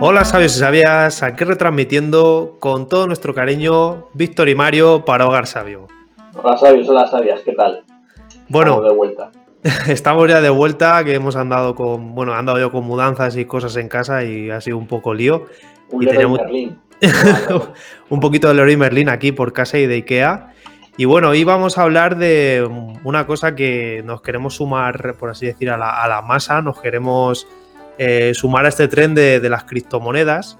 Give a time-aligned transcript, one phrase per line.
[0.00, 5.46] Hola sabios y sabias, aquí retransmitiendo con todo nuestro cariño Víctor y Mario para Hogar
[5.46, 5.88] Sabio.
[6.40, 7.82] Hola sabios, hola sabias, ¿qué tal?
[8.48, 9.30] Bueno, Estamos de vuelta.
[9.88, 13.44] estamos ya de vuelta, que hemos andado con, bueno, he andado yo con mudanzas y
[13.44, 15.46] cosas en casa y ha sido un poco lío.
[15.90, 16.40] Un Y tenemos-
[18.08, 20.52] un poquito de Leroy Merlin aquí por casa y de Ikea.
[20.96, 22.68] Y bueno, hoy vamos a hablar de
[23.04, 26.80] una cosa que nos queremos sumar, por así decir, a la, a la masa, nos
[26.80, 27.46] queremos
[27.98, 30.58] eh, sumar a este tren de, de las criptomonedas.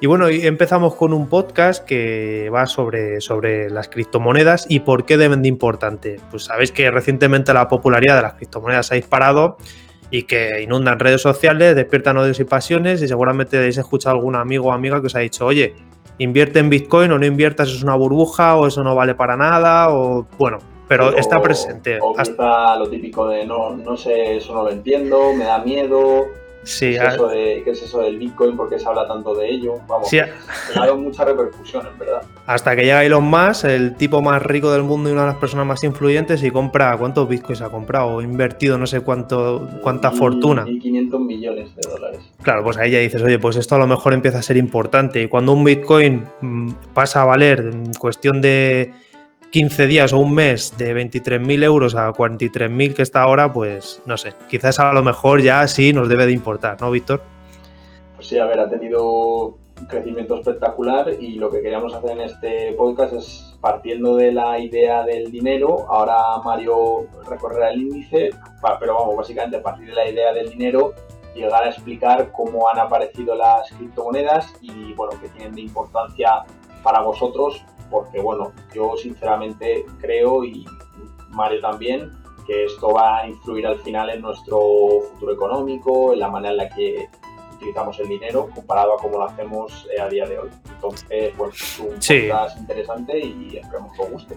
[0.00, 5.16] Y bueno, empezamos con un podcast que va sobre, sobre las criptomonedas y por qué
[5.16, 6.18] deben de importante.
[6.30, 9.58] Pues sabéis que recientemente la popularidad de las criptomonedas ha disparado
[10.10, 14.34] y que inundan redes sociales, despiertan odios y pasiones y seguramente habéis escuchado a algún
[14.34, 15.74] amigo o amiga que os ha dicho, oye,
[16.18, 19.90] invierte en Bitcoin o no inviertas, es una burbuja o eso no vale para nada
[19.90, 20.58] o bueno,
[20.88, 21.98] pero está presente.
[22.02, 26.26] O Hasta- lo típico de no, no sé, eso no lo entiendo, me da miedo.
[26.62, 28.56] Sí, ¿Qué, es eso de, qué es eso del Bitcoin?
[28.56, 29.74] ¿Por qué se habla tanto de ello?
[29.88, 30.28] Vamos, sí, ha
[30.74, 32.22] dado mucha repercusión, en verdad.
[32.46, 35.36] hasta que llega Elon Musk, el tipo más rico del mundo y una de las
[35.36, 38.08] personas más influyentes y compra, ¿cuántos Bitcoins ha comprado?
[38.16, 40.64] O invertido no sé cuánto, cuánta Y- fortuna.
[40.66, 42.20] Y 500 millones de dólares.
[42.42, 45.22] Claro, pues ahí ya dices, oye, pues esto a lo mejor empieza a ser importante.
[45.22, 48.92] Y cuando un Bitcoin mm, pasa a valer en cuestión de
[49.52, 54.16] 15 días o un mes de 23.000 euros a 43.000 que está ahora, pues no
[54.16, 57.22] sé, quizás a lo mejor ya sí nos debe de importar, ¿no, Víctor?
[58.16, 62.20] Pues sí, a ver, ha tenido un crecimiento espectacular y lo que queríamos hacer en
[62.22, 68.30] este podcast es partiendo de la idea del dinero, ahora Mario recorrerá el índice,
[68.80, 70.94] pero vamos, básicamente a partir de la idea del dinero
[71.34, 76.44] llegar a explicar cómo han aparecido las criptomonedas y bueno, que tienen de importancia
[76.82, 80.64] para vosotros, porque bueno, yo sinceramente creo y
[81.30, 82.10] Mario también
[82.46, 84.58] que esto va a influir al final en nuestro
[85.12, 87.06] futuro económico, en la manera en la que
[87.54, 90.48] utilizamos el dinero comparado a cómo lo hacemos eh, a día de hoy.
[90.74, 92.22] Entonces, bueno, es un Sí.
[92.28, 94.36] podcast interesante y esperemos que os guste.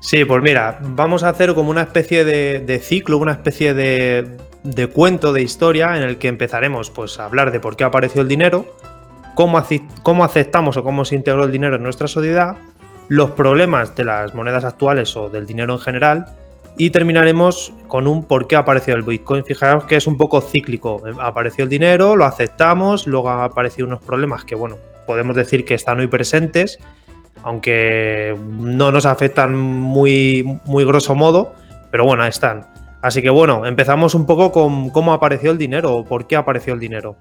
[0.00, 4.36] Sí, pues mira, vamos a hacer como una especie de, de ciclo, una especie de,
[4.64, 8.20] de cuento, de historia, en el que empezaremos pues, a hablar de por qué apareció
[8.20, 8.66] el dinero,
[9.34, 9.62] cómo,
[10.02, 12.56] cómo aceptamos o cómo se integró el dinero en nuestra sociedad,
[13.08, 16.26] los problemas de las monedas actuales o del dinero en general,
[16.76, 19.44] y terminaremos con un por qué apareció el Bitcoin.
[19.44, 21.02] Fijaos que es un poco cíclico.
[21.20, 24.76] Apareció el dinero, lo aceptamos, luego han aparecido unos problemas que, bueno,
[25.06, 26.78] podemos decir que están hoy presentes,
[27.42, 31.54] aunque no nos afectan muy, muy grosso modo,
[31.90, 32.66] pero bueno, están.
[33.02, 36.72] Así que bueno, empezamos un poco con cómo apareció el dinero o por qué apareció
[36.74, 37.16] el dinero.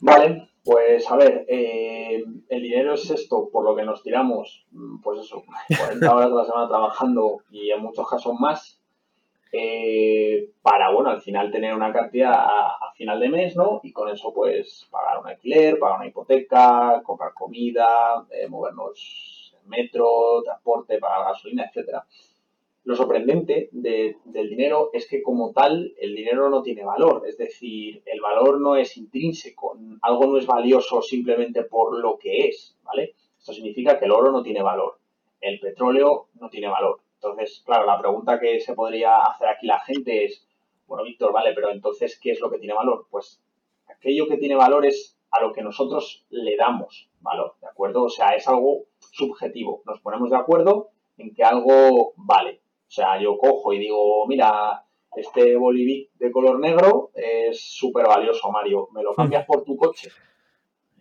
[0.00, 5.00] Vale, pues a ver, eh, el dinero es esto por lo que nos tiramos, mm,
[5.02, 5.44] pues eso,
[5.78, 8.80] 40 horas a la semana trabajando y en muchos casos más,
[9.52, 13.80] eh, para, bueno, al final tener una cantidad a, final de mes, ¿no?
[13.82, 19.68] Y con eso, pues, pagar un alquiler, pagar una hipoteca, comprar comida, eh, movernos en
[19.68, 22.06] metro, transporte, pagar gasolina, etcétera.
[22.84, 27.38] Lo sorprendente de- del dinero es que como tal el dinero no tiene valor, es
[27.38, 32.76] decir, el valor no es intrínseco, algo no es valioso simplemente por lo que es,
[32.82, 33.14] ¿vale?
[33.38, 34.98] Esto significa que el oro no tiene valor,
[35.40, 37.00] el petróleo no tiene valor.
[37.14, 40.46] Entonces, claro, la pregunta que se podría hacer aquí la gente es,
[40.86, 43.06] bueno, Víctor, vale, pero entonces, ¿qué es lo que tiene valor?
[43.10, 43.40] Pues
[43.88, 48.02] aquello que tiene valor es a lo que nosotros le damos valor, ¿de acuerdo?
[48.04, 49.82] O sea, es algo subjetivo.
[49.86, 52.60] Nos ponemos de acuerdo en que algo vale.
[52.86, 54.84] O sea, yo cojo y digo, mira,
[55.16, 58.88] este bolivic de color negro es súper valioso, Mario.
[58.92, 60.10] ¿Me lo cambias por tu coche?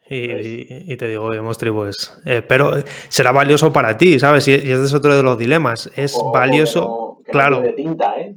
[0.09, 4.47] Y, y- y te digo, Mostri, pues, eh, pero eh, será valioso para ti, ¿sabes?
[4.49, 5.89] Y, y este es otro de los dilemas.
[5.95, 7.61] Es O- o valioso, que no- que no claro.
[7.61, 8.35] tiene tinta, ¿eh?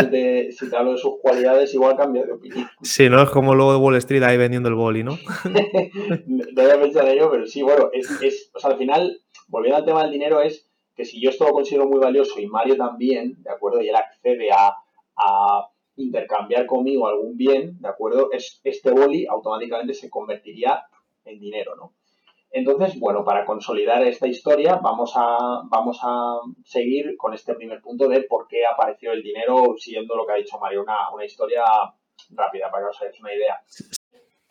[0.00, 2.66] Si, te, si te hablo de sus cualidades, igual cambia de opinión.
[2.82, 3.22] Sí, ¿no?
[3.22, 5.18] Es como luego de Wall Street ahí vendiendo el boli, ¿no?
[6.26, 9.20] no voy a pensar en ello, pero sí, bueno, es, es, o sea, al final,
[9.48, 12.46] volviendo al tema del dinero, es que si yo esto lo considero muy valioso y
[12.46, 13.80] Mario también, ¿de acuerdo?
[13.80, 14.74] Y él accede a,
[15.16, 18.30] a intercambiar conmigo algún bien, ¿de acuerdo?
[18.32, 20.84] Es, este boli automáticamente se convertiría
[21.24, 21.94] en dinero, ¿no?
[22.50, 28.06] Entonces, bueno, para consolidar esta historia, vamos a, vamos a seguir con este primer punto
[28.06, 31.64] de por qué apareció el dinero, siguiendo lo que ha dicho Mario, una, una historia
[32.30, 33.60] rápida para que os hagáis una idea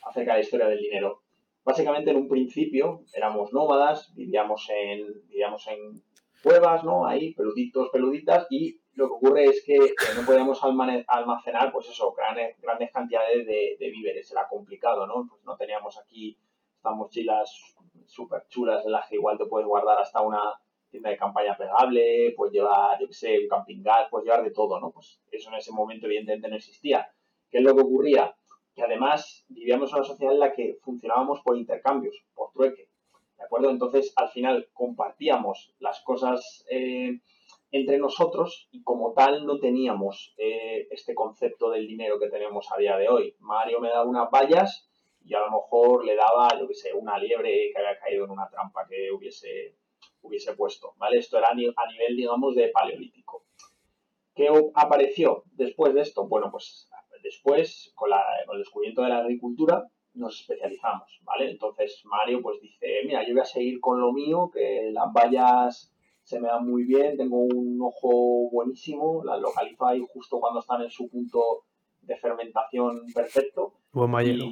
[0.03, 1.21] acerca de la historia del dinero.
[1.63, 6.03] Básicamente, en un principio éramos nómadas, vivíamos en, vivíamos en
[6.44, 7.07] cuevas, ¿no?
[7.07, 12.60] Ahí, peluditos, peluditas, y lo que ocurre es que no podíamos almacenar, pues eso, grandes,
[12.62, 15.25] grandes cantidades de, víveres, era complicado, ¿no?
[15.28, 16.38] Pues no teníamos aquí
[16.75, 17.75] estas mochilas
[18.06, 20.42] súper chulas en las que igual te puedes guardar hasta una
[20.92, 24.51] tienda de campaña plegable, puedes llevar, yo qué sé, un camping gas, puedes llevar de
[24.51, 24.92] todo, ¿no?
[24.92, 27.07] Pues eso en ese momento evidentemente no existía.
[27.50, 28.36] ¿Qué es lo que ocurría?
[28.75, 32.90] que además vivíamos en una sociedad en la que funcionábamos por intercambios, por trueque.
[33.69, 37.19] Entonces, al final compartíamos las cosas eh,
[37.72, 42.78] entre nosotros y como tal no teníamos eh, este concepto del dinero que tenemos a
[42.78, 43.36] día de hoy.
[43.40, 44.90] Mario me daba unas vallas
[45.25, 48.31] y a lo mejor le daba, yo qué sé, una liebre que había caído en
[48.31, 49.75] una trampa que hubiese,
[50.22, 51.18] hubiese puesto, ¿vale?
[51.18, 53.45] Esto era a nivel, digamos, de paleolítico.
[54.36, 56.28] ¿Qué apareció después de esto?
[56.28, 56.90] Bueno, pues
[57.24, 61.51] después, con el descubrimiento de la agricultura, nos especializamos, ¿vale?
[61.51, 65.94] Entonces Mario pues dice, mira, yo voy a seguir con lo mío, que las vallas
[66.24, 70.81] se me dan muy bien, tengo un ojo buenísimo, las localizo ahí justo cuando están
[70.81, 71.65] en su punto
[72.01, 73.74] de fermentación perfecto.
[73.92, 74.45] Buen ballero.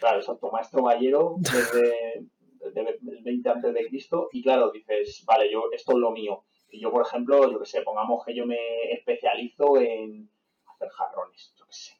[0.00, 5.64] claro, exacto, maestro ballero desde, el 20 antes de Cristo y claro, dices, vale, yo
[5.72, 6.44] esto es lo mío.
[6.70, 10.28] Y yo, por ejemplo, yo que sé, pongamos que yo me especializo en
[10.66, 11.92] hacer jarrones, yo que sé.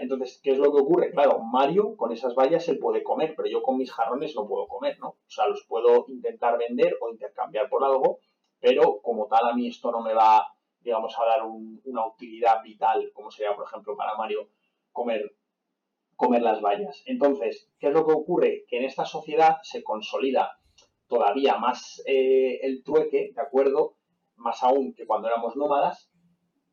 [0.00, 1.10] Entonces, ¿qué es lo que ocurre?
[1.10, 4.66] Claro, Mario con esas vallas se puede comer, pero yo con mis jarrones no puedo
[4.66, 5.08] comer, ¿no?
[5.08, 8.18] O sea, los puedo intentar vender o intercambiar por algo,
[8.60, 10.46] pero como tal a mí esto no me va,
[10.80, 14.48] digamos, a dar una utilidad vital, como sería, por ejemplo, para Mario
[14.92, 15.36] comer,
[16.16, 17.02] comer las vallas.
[17.06, 18.64] Entonces, ¿qué es lo que ocurre?
[18.68, 20.58] Que en esta sociedad se consolida
[21.06, 23.96] todavía más eh, el trueque, ¿de acuerdo?
[24.36, 26.10] Más aún que cuando éramos nómadas,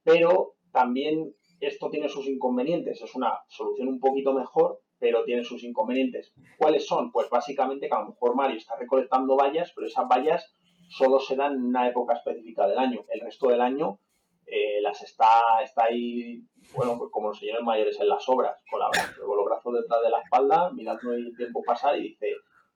[0.04, 3.02] pero también esto tiene sus inconvenientes.
[3.02, 6.34] Es una solución un poquito mejor, pero tiene sus inconvenientes.
[6.58, 7.12] ¿Cuáles son?
[7.12, 10.56] Pues básicamente que a lo mejor Mario está recolectando vallas, pero esas vallas
[10.90, 13.06] solo se dan en una época específica del año.
[13.10, 14.00] El resto del año
[14.46, 16.44] eh, las está, está ahí,
[16.76, 20.22] bueno, pues como los señores mayores en las obras, con, los brazos detrás de la
[20.22, 22.28] espalda, mirando el tiempo pasar y dice,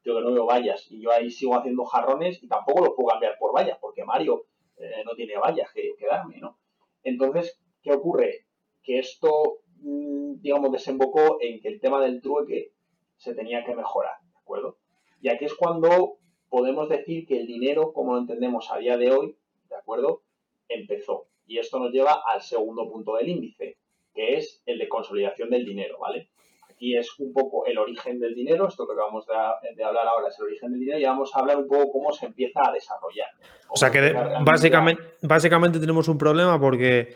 [0.01, 0.89] tío, que no veo vallas.
[0.89, 4.45] Y yo ahí sigo haciendo jarrones y tampoco los puedo cambiar por vallas, porque Mario
[4.77, 6.57] eh, no tiene vallas que, que darme, ¿no?
[7.03, 8.44] Entonces, ¿qué ocurre?
[8.85, 12.71] Que esto, mm, digamos, desembocó en que el tema del trueque
[13.17, 14.77] se tenía que mejorar, ¿de acuerdo?
[15.21, 16.17] Y aquí es cuando
[16.49, 19.37] podemos decir que el dinero, como lo entendemos a día de hoy,
[19.69, 20.21] ¿de acuerdo?
[20.69, 21.27] Empezó.
[21.47, 23.77] Y esto nos lleva al segundo punto del índice,
[24.13, 26.29] que es el de consolidación del dinero, ¿vale?
[26.69, 30.38] Aquí es un poco el origen del dinero, esto que acabamos de, hablar ahora es
[30.39, 33.29] el origen del dinero, y vamos a hablar un poco cómo se empieza a desarrollar.
[33.69, 37.15] O sea que básicamente, básicamente tenemos un problema porque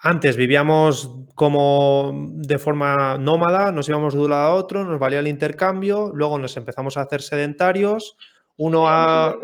[0.00, 5.18] antes vivíamos como de forma nómada, nos íbamos de un lado a otro, nos valía
[5.18, 8.16] el intercambio, luego nos empezamos a hacer sedentarios,
[8.56, 9.36] uno ha...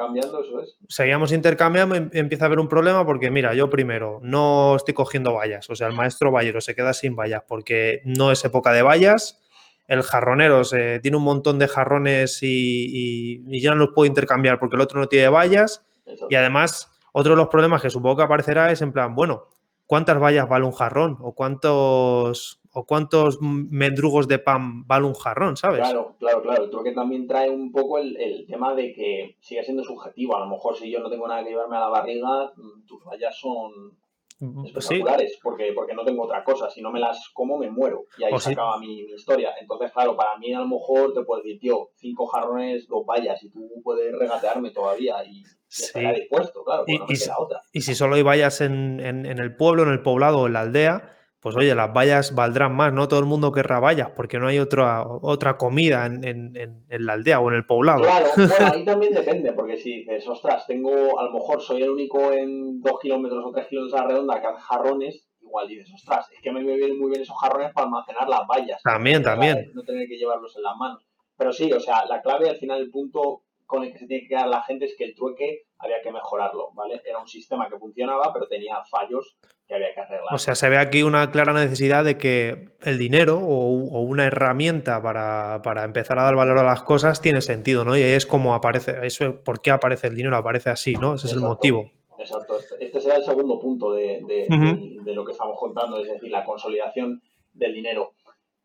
[0.89, 5.33] Seguíamos intercambiando, em, empieza a haber un problema porque, mira, yo primero no estoy cogiendo
[5.33, 8.83] vallas, o sea, el maestro vallero se queda sin vallas porque no es época de
[8.83, 9.41] vallas,
[9.87, 14.77] el jarronero se, tiene un montón de jarrones y, ya no los puedo intercambiar porque
[14.77, 15.85] el otro no tiene vallas,
[16.29, 19.49] y además, otro de los problemas que supongo que aparecerá es en plan, bueno,
[19.87, 21.19] ¿cuántas vallas vale un jarrón?
[21.21, 25.79] ¿O cuántos o cuántos mendrugos de pan vale un jarrón, ¿sabes?
[25.79, 26.69] Claro, claro, claro.
[26.69, 30.37] Creo que también trae un poco el, tema de que sigue siendo subjetivo.
[30.37, 33.05] A lo mejor si yo no tengo nada que llevarme a la barriga, mm, tus
[33.05, 33.97] vallas son
[34.41, 36.71] espectaculares, porque, porque no tengo otra cosa.
[36.71, 38.07] Si no me las como, me muero.
[38.19, 39.53] Y ahí se acaba mi, historia.
[39.61, 43.43] Entonces, claro, para mí a lo mejor te puedo decir, tío, cinco jarrones, dos vallas,
[43.43, 46.99] y tú puedes regatearme todavía y, estar dispuesto, claro, y,
[47.37, 47.61] otra.
[47.73, 50.53] y si solo hay vallas en, en, en el pueblo, en el poblado o en
[50.53, 54.39] la aldea, pues oye, las vallas valdrán más, no todo el mundo querrá vallas, porque
[54.39, 56.55] no hay otra, otra comida en,
[56.89, 58.01] la aldea o en el poblado.
[58.01, 61.91] Claro, bueno, ahí también depende, porque si dices, ostras, tengo, a lo mejor soy el
[61.91, 65.93] único en dos kilómetros o tres kilómetros a la redonda que hace jarrones, igual dices,
[65.95, 68.81] ostras, es que me vienen muy bien esos jarrones para almacenar las vallas.
[68.83, 69.71] También, también.
[69.75, 71.07] No tener que llevarlos en las manos.
[71.37, 74.23] Pero sí, o sea, la clave al final, el punto con el que se tiene
[74.23, 77.03] que quedar la gente es que el trueque había que mejorarlo, ¿vale?
[77.05, 80.35] Era un sistema que funcionaba, pero tenía fallos que había que arreglar.
[80.35, 85.03] O sea, se ve aquí una clara necesidad de que el dinero o, una herramienta
[85.03, 87.97] para, empezar a dar valor a las cosas tiene sentido, ¿no?
[87.97, 90.37] Y es como aparece, eso, ¿por qué aparece el dinero?
[90.37, 91.15] Aparece así, ¿no?
[91.15, 91.91] Ese es el motivo.
[92.19, 92.59] Exacto.
[92.59, 96.45] Este, este será el segundo punto de, de lo que estamos contando, es decir, la
[96.45, 98.14] consolidación del dinero.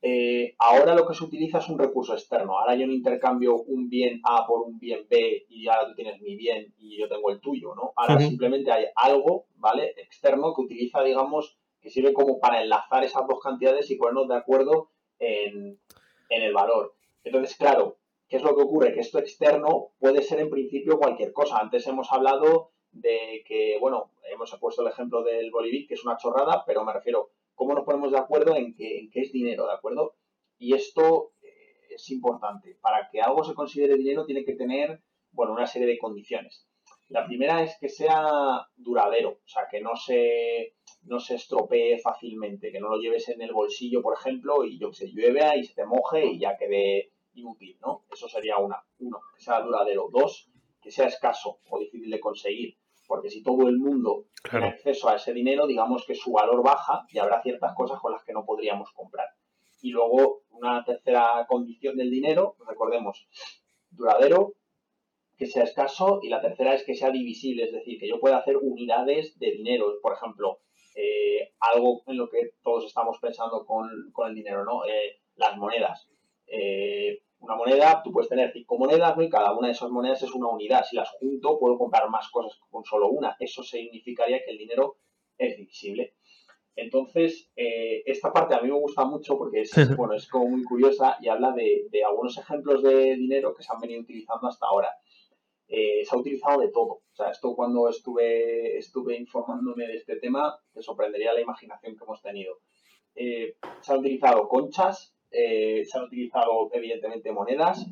[0.02, 2.58] Eh, ahora lo que se utiliza es un recurso externo.
[2.58, 6.22] Ahora yo no intercambio un bien A por un bien B y ahora tú tienes
[6.22, 7.94] mi bien y yo tengo el tuyo, ¿no?
[7.96, 9.94] Ahora simplemente hay algo, ¿vale?
[9.98, 14.36] Externo que utiliza, digamos, que sirve como para enlazar esas dos cantidades y ponernos de
[14.36, 14.90] acuerdo
[15.20, 15.80] en,
[16.30, 16.96] en el valor.
[17.24, 17.98] Entonces, claro,
[18.30, 18.94] ¿qué es lo que ocurre?
[18.94, 21.58] Que esto externo puede ser en principio cualquier cosa.
[21.58, 26.18] Antes hemos hablado de que, bueno, hemos puesto el ejemplo del Bolivic, que es una
[26.18, 30.16] chorrada, pero me refiero cómo nos ponemos de acuerdo en qué, es dinero, ¿de acuerdo?
[30.58, 32.78] Y esto eh, es importante.
[32.82, 36.66] Para que algo se considere dinero tiene que tener, bueno, una serie de condiciones.
[37.10, 42.72] La primera es que sea duradero, o sea, que no se, no se estropee fácilmente,
[42.72, 45.66] que no lo lleves en el bolsillo, por ejemplo, y yo que sé, llueve y
[45.66, 48.06] se te moje y ya quede inútil, ¿no?
[48.10, 48.82] Eso sería una.
[49.00, 50.08] Uno, que sea duradero.
[50.14, 50.50] Dos,
[50.82, 52.78] que sea escaso o difícil de conseguir.
[53.10, 57.08] Porque si todo el mundo tiene acceso a ese dinero, digamos que su valor baja
[57.10, 59.26] y habrá ciertas cosas con las que no podríamos comprar.
[59.82, 63.28] Y luego, una tercera condición del dinero, recordemos,
[63.90, 64.54] duradero,
[65.36, 68.38] que sea escaso, y la tercera es que sea divisible, es decir, que yo pueda
[68.38, 69.88] hacer unidades de dinero.
[70.04, 70.60] Por ejemplo,
[70.96, 73.90] eh, algo en lo que todos estamos pensando con,
[74.28, 74.86] el dinero, ¿no?
[74.86, 76.08] Eh, las monedas.
[76.46, 79.24] Eh, una moneda, tú puedes tener cinco monedas, ¿no?
[79.24, 80.84] Y cada una de esas monedas es una unidad.
[80.84, 83.36] Si las junto, puedo comprar más cosas con solo una.
[83.40, 84.98] Eso significaría que el dinero
[85.38, 86.16] es divisible.
[86.76, 90.64] Entonces, eh, esta parte a mí me gusta mucho porque es, bueno, es como muy
[90.64, 94.90] curiosa y habla de, algunos ejemplos de dinero que se han venido utilizando hasta ahora.
[95.68, 97.02] Eh, se ha utilizado de todo.
[97.12, 102.04] O sea, esto cuando estuve, estuve informándome de este tema, te sorprendería la imaginación que
[102.04, 102.60] hemos tenido.
[103.14, 107.86] se han utilizado conchas, eh, se han utilizado evidentemente monedas,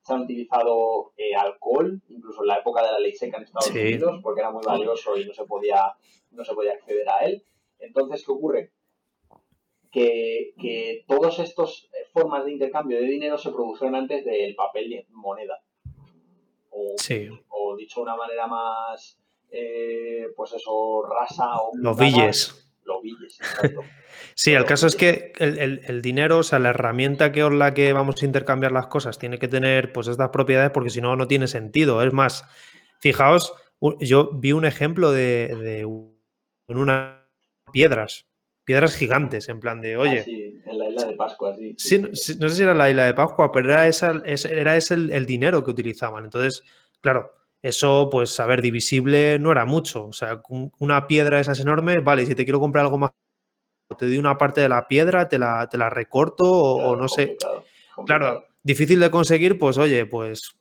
[0.00, 3.70] se han utilizado eh, alcohol, incluso en la época de la ley seca en Estados
[3.70, 5.94] Unidos, porque era muy valioso y no se podía,
[6.30, 7.44] no se podía acceder a él.
[7.78, 8.72] Entonces, ¿qué ocurre?
[9.90, 15.06] Que, que todas estas formas de intercambio de dinero se produjeron antes del papel de
[15.10, 15.62] moneda.
[16.70, 16.96] O,
[17.48, 19.18] o dicho de una manera más,
[19.50, 21.70] eh, pues eso, rasa o...
[21.76, 22.63] Los billes.
[22.84, 23.38] Los billes.
[24.36, 27.92] Sí, el caso es que el, dinero, o sea, la herramienta que con la que
[27.92, 31.28] vamos a intercambiar las cosas tiene que tener pues estas propiedades porque si no, no
[31.28, 32.02] tiene sentido.
[32.02, 32.44] Es más,
[33.00, 33.52] fijaos,
[34.00, 35.54] yo vi un ejemplo de,
[36.66, 37.18] de unas
[37.72, 38.26] piedras,
[38.64, 40.20] piedras gigantes, en plan de, oye...
[40.20, 41.74] Ah, sí, en la isla de Pascua, sí.
[41.76, 42.14] sí, no
[42.48, 45.70] sé si era la isla de Pascua, pero era, esa, era ese el, dinero que
[45.70, 46.24] utilizaban.
[46.24, 46.62] Entonces,
[47.00, 47.32] claro,
[47.64, 50.08] eso, pues, a ver, divisible no era mucho.
[50.08, 50.42] O sea,
[50.78, 53.12] una piedra esa es enorme, vale, si te quiero comprar algo más
[53.98, 57.36] te doy una parte de la piedra, te la, te la recorto o, no sé.
[58.04, 60.56] Claro, difícil de conseguir, pues oye, pues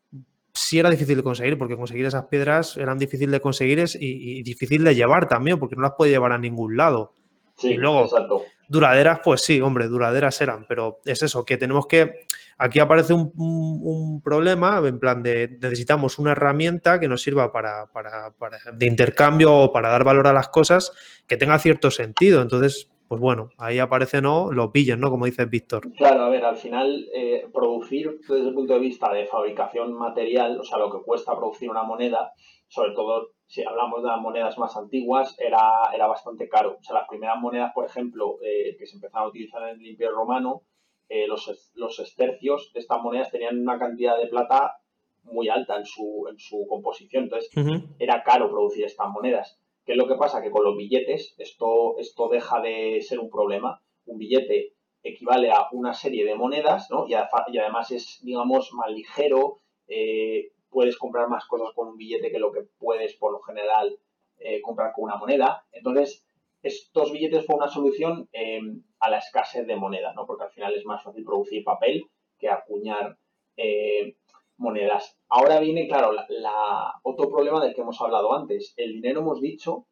[0.53, 4.83] sí era difícil de conseguir, porque conseguir esas piedras eran difícil de conseguir y, difícil
[4.85, 7.15] de llevar también, porque no las puede llevar a ningún lado.
[7.55, 8.43] Sí, y luego, exacto.
[8.67, 12.21] duraderas, pues sí, hombre, duraderas eran, pero es eso, que tenemos que.
[12.57, 18.31] Aquí aparece un, problema, en plan de necesitamos una herramienta que nos sirva para, para,
[18.37, 20.91] para, de intercambio o para dar valor a las cosas
[21.27, 22.41] que tenga cierto sentido.
[22.41, 24.51] Entonces, pues bueno, ahí aparecen ¿no?
[24.51, 25.11] los billes, ¿no?
[25.11, 25.91] Como dices Víctor.
[25.97, 30.59] Claro, a ver, al final eh, producir desde el punto de vista de fabricación material,
[30.59, 32.31] o sea, lo que cuesta producir una moneda,
[32.73, 35.61] sobre todo si hablamos de las monedas más antiguas, era,
[35.93, 36.77] era bastante caro.
[36.79, 39.85] O sea, las primeras monedas, por ejemplo, eh, que se empezaron a utilizar en el
[39.85, 40.63] Imperio Romano,
[41.07, 44.77] eh, los, los estercios de estas monedas tenían una cantidad de plata
[45.21, 47.25] muy alta en su, en su composición.
[47.25, 47.51] Entonces,
[47.99, 49.59] era caro producir estas monedas.
[49.85, 50.41] ¿Qué es lo que pasa?
[50.41, 53.83] Que con los billetes esto, esto deja de ser un problema.
[54.07, 57.05] Un billete equivale a una serie de monedas, ¿no?
[57.07, 62.39] Y, además es, digamos, más ligero, eh, puedes comprar más cosas con un billete que
[62.39, 63.97] lo que puedes, por lo general,
[64.39, 65.65] eh, comprar con una moneda.
[65.71, 66.25] Entonces,
[66.63, 70.25] estos billetes fue una solución em, a la escasez de moneda, ¿no?
[70.25, 73.17] Porque al final es más fácil producir papel que acuñar
[73.57, 74.15] eh,
[74.57, 75.17] monedas.
[75.29, 78.73] Ahora viene, claro, la, otro problema del que hemos hablado antes.
[78.77, 79.85] El dinero hemos dicho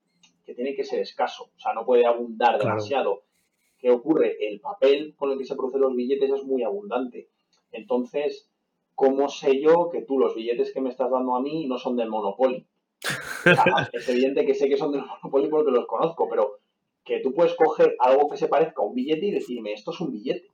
[0.45, 3.23] que tiene que ser escaso, o sea, no puede abundar demasiado.
[3.77, 4.37] ¿Qué ocurre?
[4.39, 7.29] El papel con el que se producen los billetes es muy abundante.
[7.71, 8.50] Entonces,
[9.01, 11.95] ¿cómo sé yo que tú los billetes que me estás dando a mí no son
[11.95, 12.67] del Monopoly?
[13.93, 16.59] es evidente que sé que son del Monopoly porque los conozco, pero
[17.03, 19.99] que tú puedes coger algo que se parezca a un billete y decirme, esto es
[20.01, 20.45] un billete.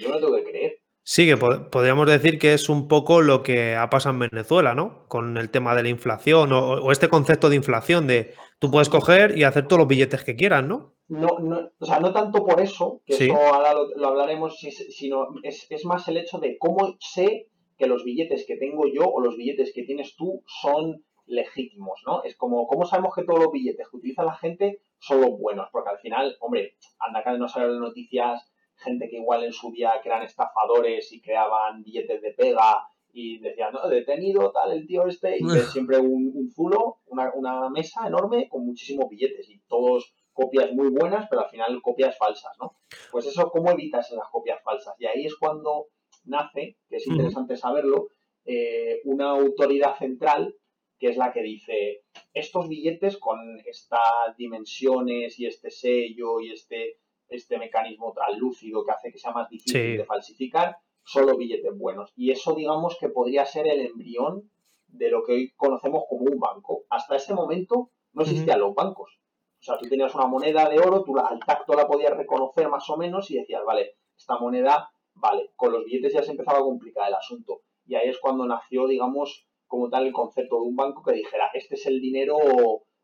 [0.00, 0.78] Yo no tengo que creer.
[1.02, 5.06] Sí, que podríamos decir que es un poco lo que ha pasado en Venezuela, ¿no?
[5.08, 9.36] Con el tema de la inflación o, este concepto de inflación de tú puedes coger
[9.36, 10.94] y hacer todos los billetes que quieras, ¿no?
[11.08, 15.66] No, no o sea, no tanto por eso, que eso ahora lo, hablaremos, sino es,
[15.68, 19.36] es, más el hecho de cómo sé que los billetes que tengo yo o los
[19.36, 22.22] billetes que tienes tú son legítimos, ¿no?
[22.24, 25.68] Es como, ¿cómo sabemos que todos los billetes que utiliza la gente son los buenos?
[25.72, 29.92] Porque al final, hombre, anda acá no salen noticias gente que igual en su día
[30.02, 35.06] que eran estafadores y creaban billetes de pega y decían, no, detenido, tal, el tío
[35.06, 40.88] este, y siempre un, zulo, una, mesa enorme con muchísimos billetes y todos copias muy
[40.88, 42.76] buenas, pero al final copias falsas, ¿no?
[43.10, 44.94] Pues eso, ¿cómo evitas esas copias falsas?
[44.98, 45.88] Y ahí es cuando
[46.24, 48.08] nace, que es interesante saberlo,
[48.44, 50.54] eh, una autoridad central
[50.98, 56.98] que es la que dice, estos billetes con estas dimensiones y este sello y este
[57.32, 62.12] este mecanismo translúcido que hace que sea más difícil de falsificar, solo billetes buenos.
[62.16, 64.50] Y eso digamos que podría ser el embrión
[64.86, 66.84] de lo que hoy conocemos como un banco.
[66.90, 69.18] Hasta ese momento no existían los bancos.
[69.60, 72.88] O sea, tú tenías una moneda de oro, tú al tacto la podías reconocer más
[72.90, 74.90] o menos y decías, vale, esta moneda,
[75.22, 77.62] vale, con los billetes ya se empezaba a complicar el asunto.
[77.86, 81.48] Y ahí es cuando nació, digamos, como tal el concepto de un banco que dijera,
[81.54, 82.36] este es el dinero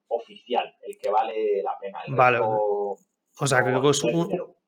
[0.08, 2.00] oficial, el que vale la pena.
[2.08, 2.40] vale.
[2.40, 2.96] o
[3.46, 4.02] sea, que es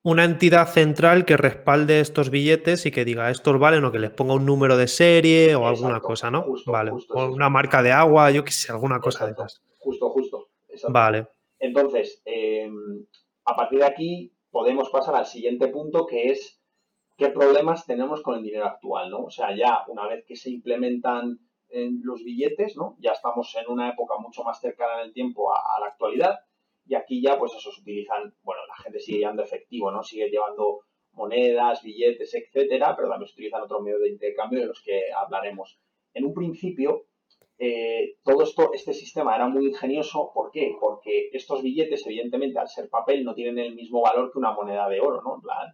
[0.03, 4.11] una entidad central que respalde estos billetes y que diga estos valen o que les
[4.11, 6.47] ponga un número de serie o alguna cosa, ¿no?
[6.67, 6.93] vale.
[6.93, 9.63] o una marca de agua, yo qué sé, alguna cosa de esas.
[9.79, 10.49] Justo, justo.
[10.89, 11.27] Vale.
[11.59, 13.05] Entonces, em,
[13.45, 16.60] a partir de aquí podemos pasar al siguiente punto que es
[17.21, 19.25] qué problemas tenemos con el dinero actual, ¿no?
[19.25, 22.97] O sea, ya una vez que se implementan en los billetes, ¿no?
[22.99, 26.39] Ya estamos en una época mucho más cercana en el tiempo a, la actualidad
[26.87, 30.03] y aquí ya pues eso se utilizan, bueno, la gente sigue llevando efectivo, ¿no?
[30.03, 30.81] Sigue llevando
[31.13, 35.79] monedas, billetes, etcétera, pero también se utilizan otros medios de intercambio de los que hablaremos.
[36.15, 37.05] En un principio,
[37.59, 40.31] eh, todo esto, este sistema era muy ingenioso.
[40.33, 40.75] ¿Por qué?
[40.81, 44.89] Porque estos billetes, evidentemente, al ser papel, no tienen el mismo valor que una moneda
[44.89, 45.35] de oro, ¿no?
[45.35, 45.69] En plan,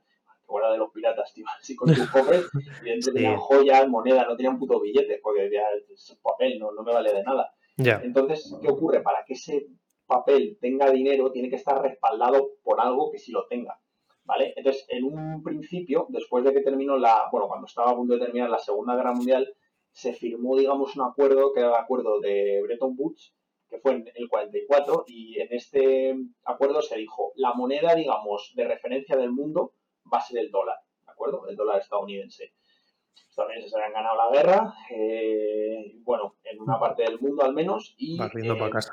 [0.47, 2.49] fuera de los piratas, tío, así con tus cofres,
[2.81, 5.63] evidentemente tenían joyas, monedas, no tenían puto billete, porque ya
[5.93, 7.53] es papel, no, no me vale de nada.
[7.77, 9.03] Entonces, ¿qué ocurre?
[9.03, 9.67] Para que ese
[10.07, 13.79] papel tenga dinero, tiene que estar respaldado por algo que sí lo tenga.
[14.25, 14.55] ¿Vale?
[14.57, 18.25] Entonces, en un principio, después de que terminó la, bueno, cuando estaba a punto de
[18.25, 19.49] terminar la Segunda Guerra Mundial,
[19.93, 23.35] se firmó, digamos, un acuerdo, que era el acuerdo de Bretton Woods,
[23.69, 28.67] que fue en el 44, y en este acuerdo se dijo, la moneda, digamos, de
[28.67, 29.75] referencia del mundo
[30.13, 31.47] va a ser el dólar, ¿de acuerdo?
[31.49, 32.53] El dólar estadounidense.
[33.15, 37.95] Los estadounidenses habían ganado la guerra, eh, bueno, en una parte del mundo al menos,
[37.99, 38.19] y...
[38.19, 38.93] Barriendo para casa.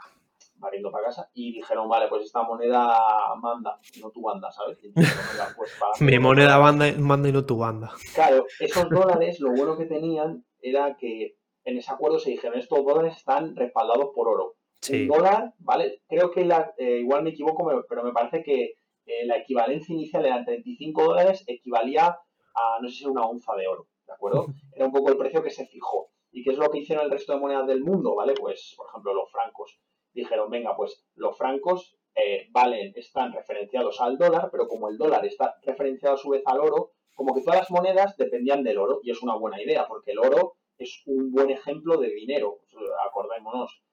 [0.55, 2.97] Barriendo para casa, y dijeron, vale, pues esta moneda
[3.41, 4.77] manda, no tu banda, ¿sabes?
[4.93, 7.91] Pues, Mi moneda manda, manda y no tu banda.
[8.13, 12.83] Claro, esos dólares, lo bueno que tenían era que en ese acuerdo se dijeron, estos
[12.83, 14.55] dólares están respaldados por oro.
[14.81, 15.03] Sí.
[15.03, 16.01] Un dólar, ¿vale?
[16.07, 18.73] Creo que la, eh, igual me equivoco, pero me parece que
[19.05, 23.67] eh, la equivalencia inicial era 35 dólares, equivalía a, no sé si una onza de
[23.67, 24.47] oro, ¿de acuerdo?
[24.75, 26.09] Era un poco el precio que se fijó.
[26.31, 28.33] ¿Y qué es lo que hicieron el resto de monedas del mundo, ¿vale?
[28.33, 29.79] Pues, por ejemplo, los francos.
[30.13, 35.25] Dijeron, venga, pues los francos eh, valen, están referenciados al dólar, pero como el dólar
[35.25, 38.99] está referenciado a su vez al oro, como que todas las monedas dependían del oro,
[39.03, 42.59] y es una buena idea, porque el oro es un buen ejemplo de dinero.
[43.07, 43.83] Acordémonos,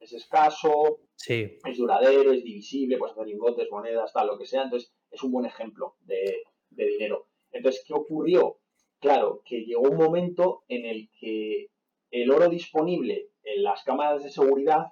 [0.00, 4.62] es escaso, es duradero, es divisible, puedes hacer lingotes, monedas, tal, lo que sea.
[4.62, 7.28] Entonces, es un buen ejemplo de, dinero.
[7.52, 8.58] Entonces, ¿qué ocurrió?
[8.98, 11.68] Claro, que llegó un momento en el que
[12.10, 14.86] el oro disponible en las cámaras de seguridad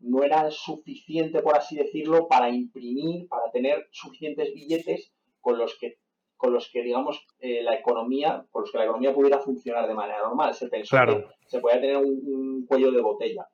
[0.00, 5.98] no era suficiente, por así decirlo, para imprimir, para tener suficientes billetes con los que
[6.38, 9.94] con los que, digamos, eh, la economía, con los que la economía pudiera funcionar de
[9.94, 10.54] manera normal.
[10.54, 13.48] Se pensó que se podía tener un, cuello de botella.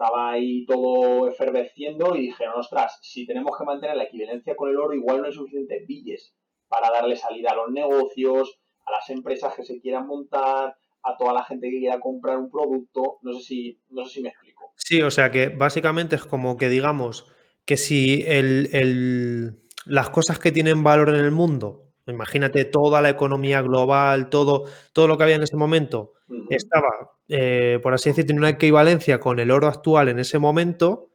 [0.00, 4.78] Estaba ahí todo efervesciendo y dijeron, ostras, si tenemos que mantener la equivalencia con el
[4.78, 6.34] oro, igual no hay suficientes billes
[6.68, 11.34] para darle salida a los negocios, a las empresas que se quieran montar, a toda
[11.34, 13.18] la gente que quiera comprar un producto.
[13.20, 14.72] No sé si, no sé si me explico.
[14.76, 17.30] Sí, o sea que básicamente es como que digamos
[17.66, 23.62] que si el, las cosas que tienen valor en el mundo Imagínate toda la economía
[23.62, 26.12] global, todo, todo lo que había en ese momento
[26.48, 31.10] estaba, eh, por así decir, tiene una equivalencia con el oro actual en ese momento.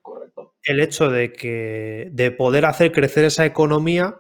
[0.63, 4.19] El hecho de que de poder hacer crecer esa economía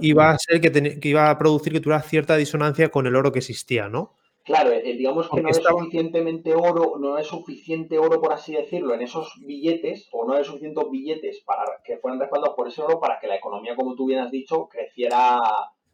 [0.00, 3.38] iba a ser que, iba a producir que tuviera cierta disonancia con el oro que
[3.38, 4.14] existía, ¿no?
[4.44, 8.94] Claro, eh, digamos que no es suficientemente oro, no es suficiente oro, por así decirlo,
[8.94, 13.00] en esos billetes, o no hay suficientes billetes para que fueran respaldados por ese oro
[13.00, 15.40] para que la economía, como tú bien has dicho, creciera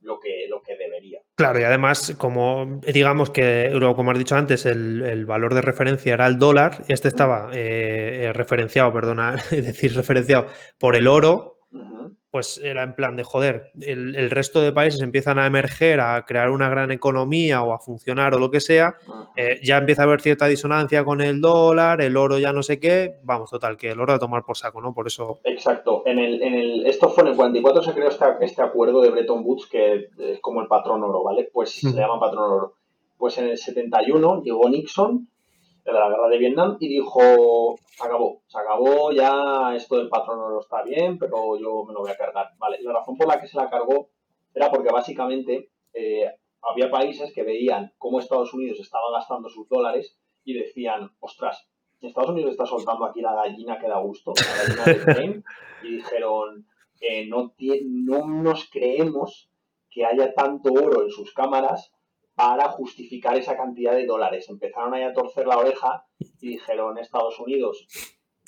[0.02, 1.20] lo que, lo que debería.
[1.34, 6.26] Claro, y además, como digamos que, como has dicho antes, el, valor de referencia era
[6.26, 10.46] el dólar, este estaba eh, eh, referenciado, perdona, decir, referenciado
[10.78, 11.51] por el oro,
[12.32, 16.48] pues era en plan de joder, el, resto de países empiezan a emerger, a crear
[16.48, 18.96] una gran economía o a funcionar o lo que sea,
[19.36, 22.80] eh, ya empieza a haber cierta disonancia con el dólar, el oro ya no sé
[22.80, 24.94] qué, vamos, total, que el oro a tomar por saco, ¿no?
[24.94, 25.40] Por eso...
[25.44, 28.08] Exacto, en el, en el, esto fue en el 44 se creó
[28.40, 31.50] este, acuerdo de Bretton Woods que es como el patrón oro, ¿vale?
[31.52, 32.76] Pues se llama patrón oro.
[33.18, 35.28] Pues en el 71 llegó Nixon
[35.84, 40.38] de la guerra de Vietnam y dijo, se acabó, se acabó, ya esto del patrón
[40.38, 42.50] no está bien, pero yo me lo voy a cargar.
[42.58, 44.08] Vale, la razón por la que se la cargó
[44.54, 46.30] era porque básicamente eh,
[46.62, 51.68] había países que veían cómo Estados Unidos estaba gastando sus dólares y decían, ostras,
[52.00, 55.42] Estados Unidos está soltando aquí la gallina que da gusto, la gallina de
[55.84, 56.66] y dijeron,
[57.00, 59.50] eh, no, no nos creemos
[59.90, 61.91] que haya tanto oro en sus cámaras
[62.34, 64.48] para justificar esa cantidad de dólares.
[64.48, 66.04] Empezaron ahí a torcer la oreja
[66.40, 67.86] y dijeron Estados Unidos,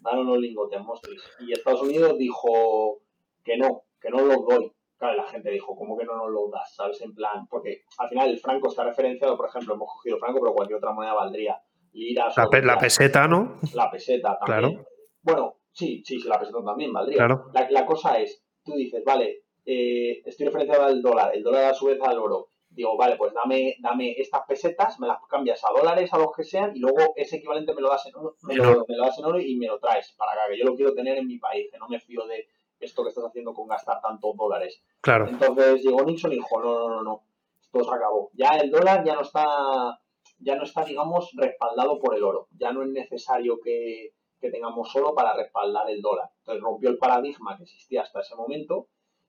[0.03, 1.23] danos los lingotes, mostris.
[1.40, 3.01] Y Estados Unidos dijo
[3.44, 4.73] que no, que no los doy.
[4.97, 6.75] Claro, la gente dijo, ¿cómo que no nos los das?
[6.75, 7.01] ¿Sabes?
[7.03, 10.55] En plan, porque al final el franco está referenciado, por ejemplo, hemos cogido franco, pero
[10.55, 11.61] cualquier otra moneda valdría
[11.92, 12.35] liras.
[12.37, 13.59] La, la peseta, ¿no?
[13.75, 14.75] La peseta también.
[14.77, 14.88] Claro.
[15.23, 17.18] Bueno, sí, sí, sí, la peseta también valdría.
[17.18, 17.47] Claro.
[17.53, 21.75] La, la cosa es, tú dices, vale, eh, estoy referenciado al dólar, el dólar a
[21.75, 22.49] su vez al oro.
[22.74, 26.42] Digo, vale, pues dame, dame estas pesetas, me las cambias a dólares, a los que
[26.42, 29.40] sean, y luego ese equivalente me lo das en oro, me lo, das en oro
[29.40, 31.78] y me lo traes para acá, que yo lo quiero tener en mi país, que
[31.78, 32.48] no me fío de
[32.80, 34.82] esto que estás haciendo con gastar tantos dólares.
[35.00, 35.28] Claro.
[35.28, 37.22] Entonces llegó Nixon y dijo, no, no, no, no,
[37.60, 38.30] esto se acabó.
[38.34, 40.00] Ya el dólar ya no está,
[40.38, 42.48] ya no está, digamos, respaldado por el oro.
[42.58, 46.28] Ya no es necesario que, que tengamos oro para respaldar el dólar.
[46.38, 48.88] Entonces rompió el paradigma que existía hasta ese momento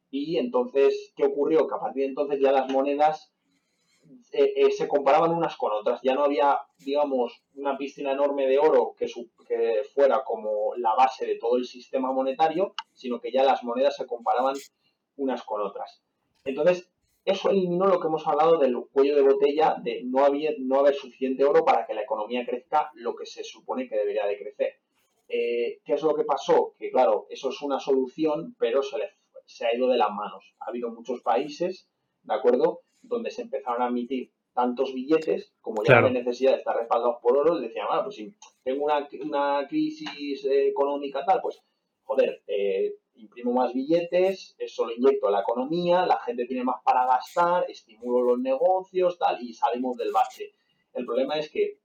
[0.10, 1.68] y entonces, ¿qué ocurrió?
[1.68, 3.35] Que a partir de entonces ya las monedas
[4.32, 6.00] eh, eh, se comparaban unas con otras.
[6.04, 9.08] Ya no había, digamos, una piscina enorme de oro que,
[9.94, 14.06] fuera como la base de todo el sistema monetario, sino que ya las monedas se
[14.06, 14.56] comparaban
[15.18, 16.02] unas con otras.
[16.44, 16.90] Entonces,
[17.24, 20.96] eso eliminó lo que hemos hablado del cuello de botella de no, había, no haber
[20.96, 24.74] suficiente oro para que la economía crezca lo que se supone que debería de crecer.
[25.28, 26.76] Eh, ¿Qué es lo que pasó?
[26.78, 29.10] Que claro, eso es una solución, pero se le
[29.46, 30.56] se ha ido de las manos.
[30.60, 31.88] Ha habido muchos países,
[32.24, 36.60] ¿de acuerdo?, donde se empezaron a emitir tantos billetes, como ya no hay necesidad de
[36.60, 41.62] estar respaldados por oro, decían, bueno, pues si tengo una, una crisis económica tal, pues,
[42.04, 46.82] joder, eh, imprimo más billetes, eso lo inyecto a la economía, la gente tiene más
[46.84, 50.54] para gastar, estimulo los negocios, tal, y salimos del bache.
[50.94, 51.80] El problema es que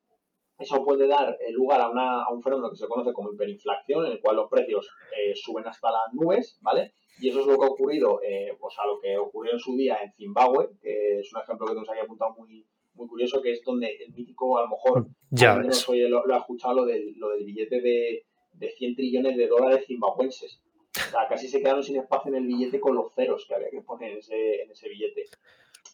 [0.61, 4.13] eso puede dar lugar a, una, a un fenómeno que se conoce como hiperinflación, en
[4.13, 6.93] el cual los precios eh, suben hasta las nubes, ¿vale?
[7.19, 9.77] Y eso es lo que ha ocurrido, eh, pues a lo que ocurrió en su
[9.77, 13.53] día en Zimbabue, que es un ejemplo que nos había apuntado muy, muy curioso, que
[13.53, 17.45] es donde el mítico, a lo mejor, ya lo, ha escuchado lo del, lo del
[17.45, 20.61] billete de, de 100 trillones de dólares zimbabuenses.
[20.97, 23.71] O sea, casi se quedaron sin espacio en el billete con los ceros que había
[23.71, 25.27] que poner en ese, en ese billete.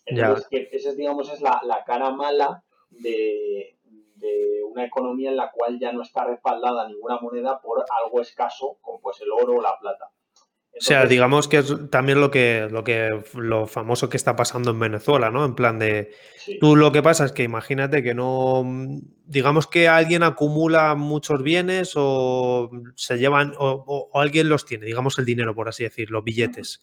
[0.07, 3.76] Entonces, que esa es, digamos, es la, la cara mala de,
[4.17, 8.79] de, una economía en la cual ya no está respaldada ninguna moneda por algo escaso,
[8.81, 10.11] como pues el oro o la plata
[10.79, 14.73] o sea, digamos que es también lo que, lo que lo famoso que está pasando
[14.73, 15.47] en Venezuela, ¿no?
[15.47, 16.13] En plan de.
[16.61, 18.63] Tú lo que pasa es que imagínate que no.
[19.25, 23.55] Digamos que alguien acumula muchos bienes o se llevan.
[23.59, 26.83] O, alguien los tiene, digamos el dinero, por así decir, los billetes.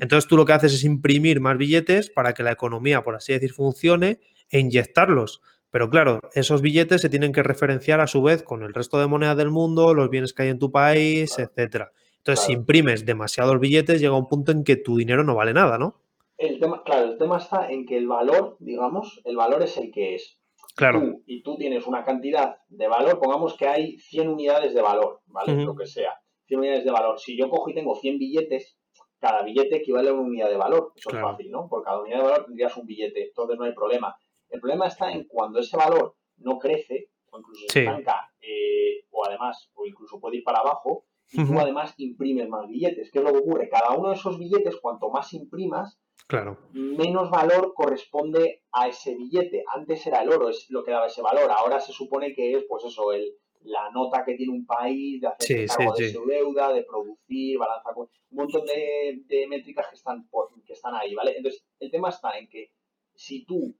[0.00, 3.32] Entonces tú lo que haces es imprimir más billetes para que la economía, por así
[3.32, 5.42] decir, funcione e inyectarlos.
[5.72, 9.06] Pero claro, esos billetes se tienen que referenciar a su vez con el resto de
[9.06, 11.92] monedas del mundo, los bienes que hay en tu país, etcétera.
[12.18, 15.78] Entonces, si imprimes demasiados billetes, llega un punto en que tu dinero no vale nada,
[15.78, 15.96] ¿no?
[16.36, 19.90] El tema, claro, el tema está en que el valor, digamos, el valor es el
[19.90, 20.38] que es.
[20.74, 21.20] Claro.
[21.26, 25.64] y tú tienes una cantidad de valor, pongamos que hay 100 unidades de valor, ¿vale?
[25.64, 26.14] Lo que sea.
[26.46, 27.18] 100 unidades de valor.
[27.18, 28.78] Si yo cojo y tengo 100 billetes,
[29.18, 30.92] cada billete equivale a una unidad de valor.
[30.96, 31.68] Eso es fácil, ¿no?
[31.68, 34.14] Por cada unidad de valor tendrías un billete, entonces no hay problema.
[34.52, 39.24] El problema está en cuando ese valor no crece, o incluso se estanca, eh, o
[39.26, 43.10] además, o incluso puede ir para abajo, y tú además imprimes más billetes.
[43.10, 43.70] ¿Qué es lo que ocurre?
[43.70, 46.58] Cada uno de esos billetes, cuanto más imprimas, claro.
[46.72, 49.64] menos valor corresponde a ese billete.
[49.74, 51.50] Antes era el oro, es lo que daba ese valor.
[51.50, 55.28] Ahora se supone que es, pues eso, el, la nota que tiene un país de
[55.28, 60.28] hacer cargo de su deuda, de producir, balanza, un montón de, de métricas que están,
[60.66, 61.34] que están ahí, ¿vale?
[61.38, 62.72] Entonces, el tema está en que
[63.14, 63.74] si tú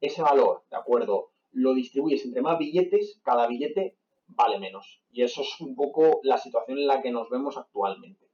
[0.00, 1.32] ese valor, ¿de acuerdo?
[1.52, 3.96] Lo distribuyes entre más billetes, cada billete
[4.28, 5.02] vale menos.
[5.10, 8.26] Y eso es un poco la situación en la que nos vemos actualmente.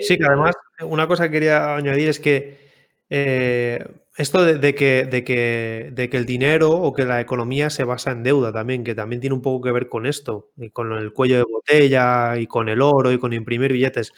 [0.00, 2.70] sí, que además, una cosa que quería añadir es que
[3.08, 3.84] eh,
[4.16, 8.12] esto de, que, de, que, de, que, el dinero o que la economía se basa
[8.12, 11.12] en deuda también, que también tiene un poco que ver con esto, y con el
[11.12, 14.12] cuello de botella y con el oro y con imprimir billetes,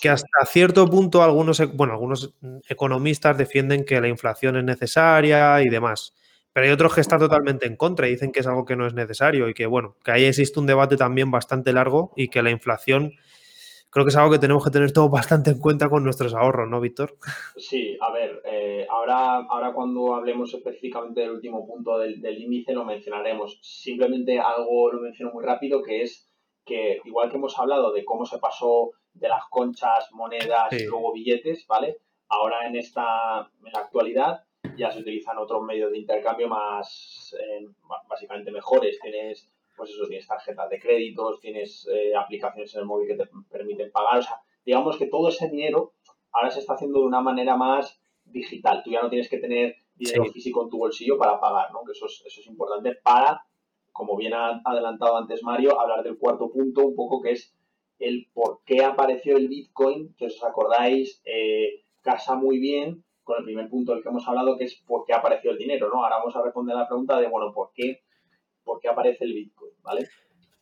[0.00, 2.34] que hasta cierto punto algunos, bueno, algunos
[2.68, 6.14] economistas defienden que la inflación es necesaria y demás.
[6.52, 8.86] Pero hay otros que están totalmente en contra y dicen que es algo que no
[8.86, 12.42] es necesario y que, bueno, que ahí existe un debate también bastante largo y que
[12.42, 13.12] la inflación
[13.90, 16.68] creo que es algo que tenemos que tener todo bastante en cuenta con nuestros ahorros,
[16.68, 17.16] ¿no, Víctor?
[17.56, 22.84] Sí, a ver, eh, ahora, ahora cuando hablemos específicamente del último punto del, índice lo
[22.84, 23.58] mencionaremos.
[23.62, 26.28] Simplemente algo lo menciono muy rápido, que es
[26.64, 31.12] que igual que hemos hablado de cómo se pasó de las conchas, monedas y luego
[31.12, 31.98] billetes, ¿vale?
[32.28, 34.44] Ahora en esta, en la actualidad,
[34.76, 37.66] ya se utilizan otros medios de intercambio más, eh,
[38.08, 38.98] básicamente mejores.
[39.00, 43.30] Tienes, pues eso, tienes tarjetas de créditos, tienes eh, aplicaciones en el móvil que te
[43.50, 44.18] permiten pagar.
[44.18, 45.92] O sea, digamos que todo ese dinero
[46.32, 48.82] ahora se está haciendo de una manera más digital.
[48.82, 51.84] Tú ya no tienes que tener dinero físico en tu bolsillo para pagar, ¿no?
[51.84, 53.44] Que eso es, eso es importante para
[53.92, 57.54] como bien ha adelantado antes Mario, hablar del cuarto punto, un poco que es
[58.00, 63.44] el por qué apareció el Bitcoin, que os acordáis, eh, casa muy bien con el
[63.44, 66.02] primer punto del que hemos hablado, que es por qué apareció el dinero, ¿no?
[66.02, 68.02] Ahora vamos a responder a la pregunta de, bueno, ¿por qué,
[68.64, 70.08] por qué aparece el Bitcoin, ¿vale?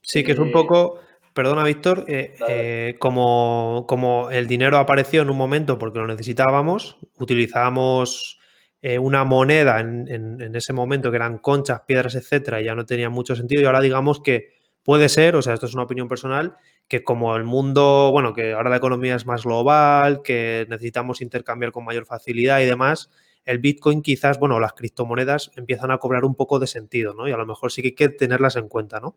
[0.03, 0.99] Sí, que es un eh, poco,
[1.33, 8.35] perdona Víctor, eh, como, como el dinero apareció en un momento porque lo necesitábamos, utilizábamos
[9.01, 13.11] una moneda en, en, ese momento que eran conchas, piedras, etcétera, y ya no tenía
[13.11, 14.53] mucho sentido, y ahora digamos que
[14.85, 16.57] puede ser, o sea, esto es una opinión personal,
[16.89, 21.71] que como el mundo, bueno, que ahora la economía es más global, que necesitamos intercambiar
[21.71, 23.11] con mayor facilidad y demás,
[23.45, 27.29] el Bitcoin quizás, bueno, las criptomonedas empiezan a cobrar un poco de sentido, ¿no?
[27.29, 29.17] Y a lo mejor sí que hay que tenerlas en cuenta, ¿no?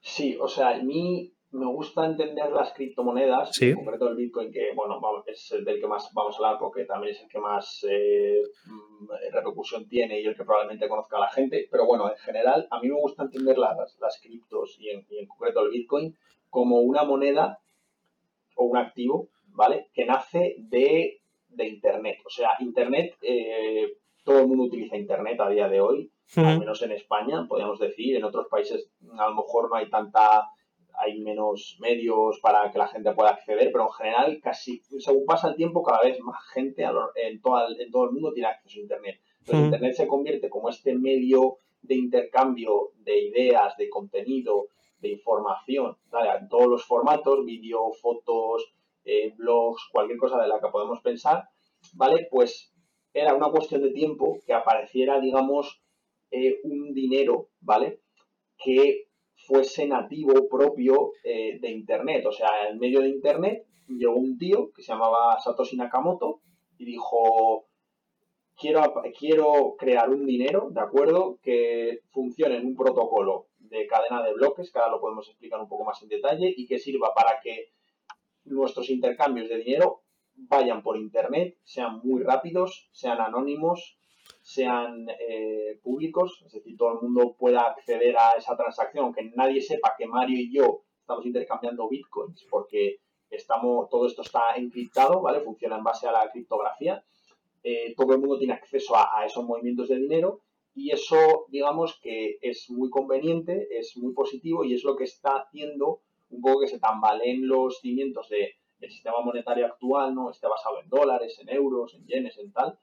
[0.00, 4.72] Sí, o sea, a mí me gusta entender las criptomonedas, en concreto el Bitcoin, que
[4.74, 7.84] bueno, es el del que más vamos a hablar porque también es el que más
[7.88, 12.16] eh, mm, repercusión tiene y el que probablemente conozca a la gente, pero bueno, en
[12.18, 15.70] general a mí me gusta entender las, las criptos y en, y en concreto el
[15.70, 16.16] Bitcoin
[16.50, 17.60] como una moneda
[18.56, 19.88] o un activo, ¿vale?
[19.94, 21.16] Que nace de,
[21.58, 22.18] Internet.
[22.24, 26.80] O sea, Internet, eh, todo el mundo utiliza Internet a día de hoy, al menos
[26.82, 28.16] en España, podríamos decir.
[28.16, 30.48] En otros países a lo mejor no hay tanta,
[30.94, 35.48] hay menos medios para que la gente pueda acceder, pero en general, casi, según pasa
[35.48, 36.84] el tiempo, cada vez más gente
[37.16, 39.20] en, todo, en todo el mundo tiene acceso a Internet.
[39.40, 44.66] Entonces, Internet se convierte como este medio de intercambio de ideas, de contenido,
[45.00, 48.72] de información, en todos los formatos, vídeo, fotos,
[49.04, 51.48] eh, blogs, cualquier cosa de la que podemos pensar,
[51.94, 52.28] ¿vale?
[52.30, 52.72] Pues
[53.12, 55.82] era una cuestión de tiempo que apareciera, digamos,
[56.30, 58.00] eh, un dinero, ¿vale?
[58.56, 62.26] Que fuese nativo propio eh, de Internet.
[62.26, 66.40] O sea, en medio de Internet llegó un tío que se llamaba Satoshi Nakamoto
[66.78, 67.66] y dijo,
[68.56, 68.80] quiero,
[69.18, 71.38] quiero crear un dinero, ¿de acuerdo?
[71.42, 75.68] Que funcione en un protocolo de cadena de bloques, que ahora lo podemos explicar un
[75.68, 77.72] poco más en detalle, y que sirva para que
[78.44, 80.02] nuestros intercambios de dinero
[80.34, 83.96] vayan por Internet, sean muy rápidos, sean anónimos,
[84.42, 89.60] sean eh, públicos, es decir, todo el mundo pueda acceder a esa transacción, aunque nadie
[89.60, 95.40] sepa que Mario y yo estamos intercambiando bitcoins, porque estamos, todo esto está encriptado, ¿vale?
[95.40, 97.04] Funciona en base a la criptografía.
[97.62, 100.40] Eh, todo el mundo tiene acceso a, a esos movimientos de dinero
[100.80, 105.36] y eso, digamos que es muy conveniente, es muy positivo y es lo que está
[105.36, 110.30] haciendo un poco que se tambaleen los cimientos de, del sistema monetario actual, ¿no?
[110.30, 112.78] Esté basado en dólares, en euros, en yenes, en tal,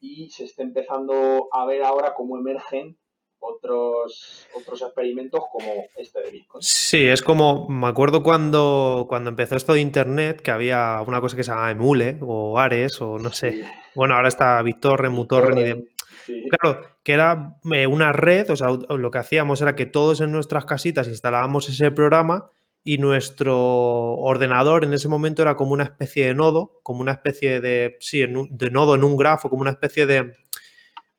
[0.00, 2.96] y se está empezando a ver ahora cómo emergen
[3.40, 6.62] otros, otros experimentos como este de Bitcoin.
[6.62, 11.36] Sí, es como, me acuerdo cuando, cuando empezó esto de Internet, que había una cosa
[11.36, 13.66] que se llamaba Emule o Ares o no sé.
[13.94, 15.93] Bueno, ahora está BitTorrent, MuTorrent y de...
[16.26, 20.32] Claro, que era eh, una red, o sea, lo que hacíamos era que todos en
[20.32, 22.50] nuestras casitas instalábamos ese programa
[22.82, 27.60] y nuestro ordenador en ese momento era como una especie de nodo, como una especie
[27.60, 30.34] de, sí, de nodo en un grafo, como una especie de,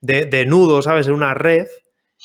[0.01, 1.07] de, nudo, ¿sabes?
[1.07, 1.67] En una red.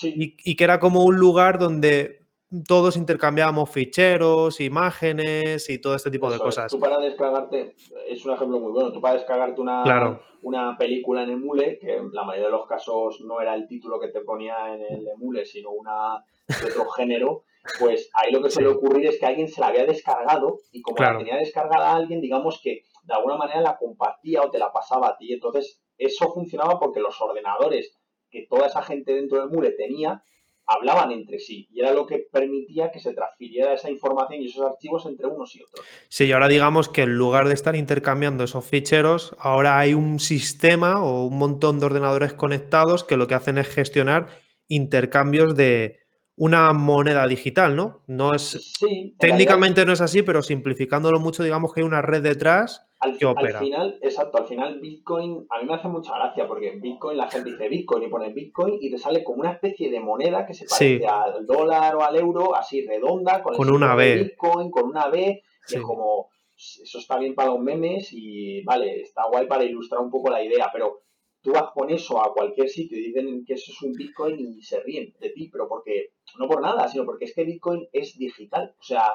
[0.03, 2.20] Y, y, que era como un lugar donde
[2.67, 6.71] todos intercambiábamos ficheros, imágenes y todo este tipo de cosas.
[6.71, 7.77] Tú para descargarte,
[8.09, 12.13] es un ejemplo muy bueno, tú para descargarte una, una película en Emule, que en
[12.13, 15.45] la mayoría de los casos no era el título que te ponía en el Emule,
[15.45, 17.45] sino una de otro género,
[17.79, 20.99] pues ahí lo que suele ocurrir es que alguien se la había descargado y como
[20.99, 24.73] la tenía descargada a alguien, digamos que de alguna manera la compartía o te la
[24.73, 25.33] pasaba a ti.
[25.33, 27.97] Entonces, eso funcionaba porque los ordenadores
[28.31, 30.23] que toda esa gente dentro del Emule tenía
[30.71, 34.65] hablaban entre sí y era lo que permitía que se transfiriera esa información y esos
[34.65, 35.85] archivos entre unos y otros.
[36.09, 40.21] Sí, y ahora digamos que en lugar de estar intercambiando esos ficheros, ahora hay un
[40.21, 44.29] sistema o un montón de ordenadores conectados que lo que hacen es gestionar
[44.69, 45.99] intercambios de
[46.37, 48.05] una moneda digital, ¿no?
[48.07, 48.79] No es
[49.19, 53.15] técnicamente no es así, pero simplificándolo mucho, digamos que hay una red detrás al,
[53.59, 57.51] final, exacto, al final Bitcoin, a mí me hace mucha gracia porque Bitcoin, la gente
[57.53, 60.67] dice Bitcoin y pone Bitcoin y te sale como una especie de moneda que se
[60.67, 64.25] parece al dólar o al euro, así redonda, con, con una B.
[64.25, 69.01] Bitcoin, con una B, y es como, eso está bien para los memes y vale,
[69.01, 71.01] está guay para ilustrar un poco la idea, pero
[71.41, 74.63] tú vas con eso a cualquier sitio y dicen que eso es un Bitcoin y
[74.63, 78.19] se ríen de ti, pero porque, no por nada, sino porque es que Bitcoin es
[78.19, 79.15] digital, o sea,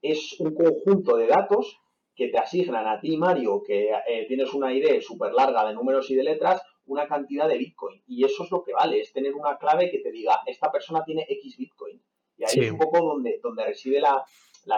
[0.00, 1.80] es un conjunto de datos
[2.16, 6.10] que te asignan a ti, Mario, que eh, tienes una ID súper larga de números
[6.10, 8.02] y de letras, una cantidad de Bitcoin.
[8.06, 11.04] Y eso es lo que vale, es tener una clave que te diga, esta persona
[11.04, 12.00] tiene X Bitcoin.
[12.38, 14.24] Y ahí es un poco donde, donde reside la,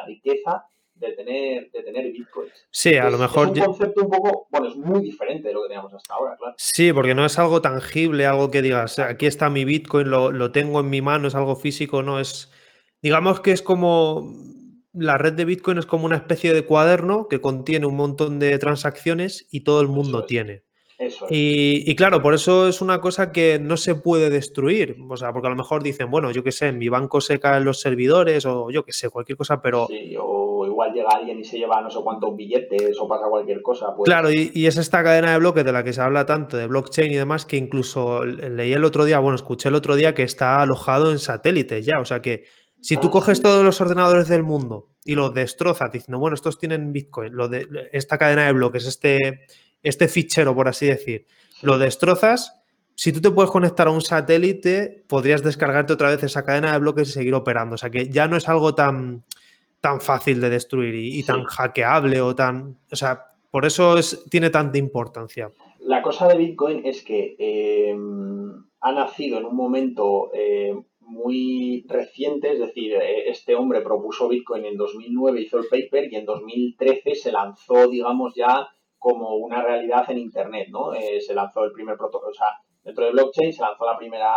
[0.06, 2.52] riqueza de tener, de tener bitcoins.
[2.70, 3.52] Sí, a lo mejor.
[3.52, 6.36] Es un concepto un poco, bueno, es muy diferente de lo que teníamos hasta ahora,
[6.36, 6.54] claro.
[6.58, 10.50] Sí, porque no es algo tangible, algo que digas, aquí está mi bitcoin, lo, lo
[10.52, 12.52] tengo en mi mano, es algo físico, no es.
[13.00, 14.34] Digamos que es como.
[14.92, 18.58] La red de Bitcoin es como una especie de cuaderno que contiene un montón de
[18.58, 20.64] transacciones y todo el mundo tiene.
[21.30, 24.96] Y, claro, por eso es una cosa que no se puede destruir.
[25.08, 27.38] O sea, porque a lo mejor dicen, bueno, yo qué sé, en mi banco se
[27.38, 29.86] caen los servidores o yo qué sé, cualquier cosa, pero.
[29.86, 33.62] Sí, o igual llega alguien y se lleva no sé cuántos billetes o pasa cualquier
[33.62, 33.94] cosa.
[33.94, 34.08] Pues...
[34.08, 37.12] Claro, y, es esta cadena de bloques de la que se habla tanto, de blockchain
[37.12, 40.60] y demás, que incluso leí el otro día, bueno, escuché el otro día que está
[40.60, 42.00] alojado en satélites ya.
[42.00, 42.44] O sea que
[42.80, 46.92] si tú coges todos los ordenadores del mundo y los destrozas diciendo, bueno, estos tienen
[46.92, 49.46] Bitcoin, lo de, esta cadena de bloques, este
[49.82, 51.26] este fichero, por así decir,
[51.62, 52.54] lo destrozas,
[52.94, 56.80] si tú te puedes conectar a un satélite, podrías descargarte otra vez esa cadena de
[56.80, 57.74] bloques y seguir operando.
[57.74, 59.24] O sea que ya no es algo tan,
[59.80, 62.76] tan fácil de destruir y, tan hackeable o tan.
[62.90, 65.52] O sea, por eso es, tiene tanta importancia.
[65.78, 70.74] La cosa de Bitcoin es que em, ha nacido en un momento eh,
[71.08, 76.16] muy reciente, es decir, eh, este hombre propuso Bitcoin en 2009, hizo el paper y
[76.16, 78.68] en 2013 se lanzó, digamos, ya
[78.98, 80.92] como una realidad en Internet, ¿no?
[80.92, 82.48] Eh, se lanzó el primer protocolo, o sea,
[82.84, 84.32] dentro de blockchain se lanzó la primera,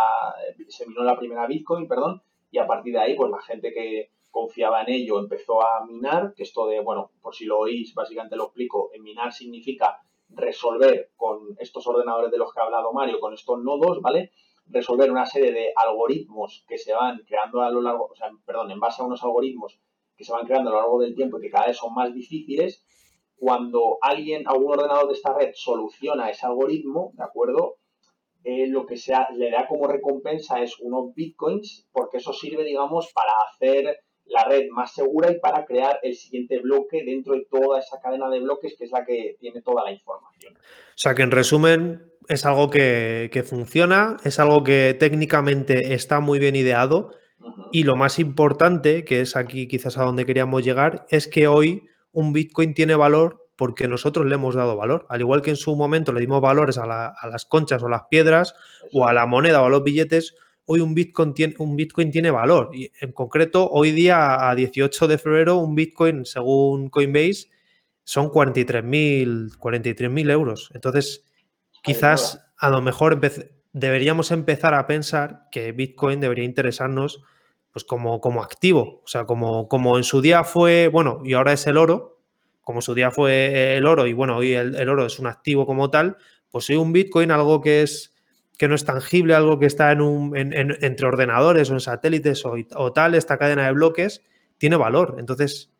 [0.48, 3.72] eh, se minó la primera Bitcoin, perdón, y a partir de ahí, pues la gente
[3.72, 7.94] que confiaba en ello empezó a minar, que esto de, bueno, por si lo oís,
[7.94, 9.98] básicamente lo explico, en minar significa
[10.30, 14.32] resolver con estos ordenadores de los que ha hablado Mario, con estos nodos, ¿vale?
[14.66, 18.70] Resolver una serie de algoritmos que se van creando a lo largo, o sea, perdón,
[18.70, 19.80] en base a unos algoritmos
[20.16, 22.12] que se van creando a lo largo del tiempo y que cada vez son más
[22.14, 22.84] difíciles
[23.42, 27.78] cuando alguien, algún ordenador de esta red soluciona ese algoritmo, ¿de acuerdo?
[28.44, 33.12] Eh, lo que sea, le da como recompensa es unos bitcoins, porque eso sirve, digamos,
[33.12, 37.80] para hacer la red más segura y para crear el siguiente bloque dentro de toda
[37.80, 40.54] esa cadena de bloques que es la que tiene toda la información.
[40.56, 46.38] O sea que en resumen es algo que, funciona, es algo que técnicamente está muy
[46.38, 47.12] bien ideado
[47.72, 51.84] y lo más importante, que es aquí quizás a donde queríamos llegar, es que hoy
[52.12, 55.06] un Bitcoin tiene valor porque nosotros le hemos dado valor.
[55.08, 58.54] Al igual que en su momento le dimos valores a, las conchas o las piedras
[58.92, 62.30] o a la moneda o a los billetes, hoy un Bitcoin, tiene, un Bitcoin tiene
[62.30, 62.70] valor.
[62.72, 67.48] Y en concreto, hoy día, a 18 de febrero, un Bitcoin, según Coinbase,
[68.04, 70.70] son 43.000 43 euros.
[70.74, 71.24] Entonces,
[71.82, 73.20] quizás a lo mejor
[73.72, 77.22] deberíamos empezar a pensar que Bitcoin debería interesarnos
[77.72, 81.54] pues como, como activo, o sea, como, como en su día fue, bueno, y ahora
[81.54, 82.20] es el oro,
[82.60, 85.90] como su día fue el oro y bueno, hoy el, oro es un activo como
[85.90, 86.18] tal,
[86.50, 88.14] pues hoy un Bitcoin, algo que es
[88.58, 92.54] que no es tangible, algo que está en un, entre ordenadores o en satélites o,
[92.76, 94.22] o, tal, esta cadena de bloques,
[94.58, 95.16] tiene valor.
[95.18, 95.72] Entonces,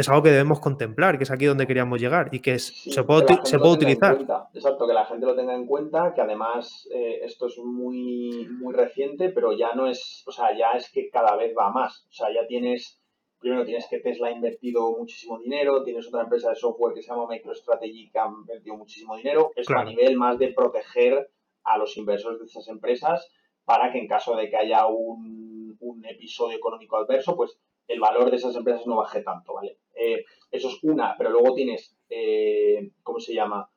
[0.00, 3.38] es algo que debemos contemplar, que es aquí donde queríamos llegar y que se puede,
[3.44, 4.18] se puede utilizar.
[4.54, 8.74] Exacto, que la gente lo tenga en cuenta, que además eh, esto es muy, muy
[8.74, 12.06] reciente, pero ya no es, o sea, ya es que cada vez va más.
[12.08, 13.00] O sea, ya tienes,
[13.38, 17.10] primero tienes que Tesla ha invertido muchísimo dinero, tienes otra empresa de software que se
[17.10, 19.52] llama MicroStrategy que ha invertido muchísimo dinero.
[19.56, 21.30] Esto a nivel más de proteger
[21.64, 23.30] a los inversores de esas empresas
[23.64, 27.58] para que en caso de que haya un, un episodio económico adverso, pues
[27.88, 29.78] el valor de esas empresas no baje tanto, ¿vale?
[29.94, 33.68] Eh, eso es una, pero luego tienes, eh, ¿cómo se llama?